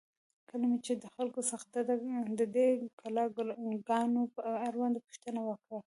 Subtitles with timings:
[0.49, 1.65] کله مې چې د خلکو څخه
[2.39, 2.67] د دې
[3.01, 3.23] کلا
[3.89, 5.79] گانو په اړوند پوښتنه وکړه،